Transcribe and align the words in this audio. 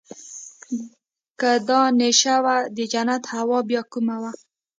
که 1.39 1.49
دا 1.67 1.81
نېشه 1.99 2.35
وه 2.43 2.57
د 2.75 2.77
جنت 2.91 3.23
هوا 3.33 3.59
بيا 3.69 3.81
کومه 3.93 4.15
وه. 4.21 4.31